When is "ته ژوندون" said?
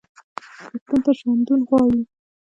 1.05-1.61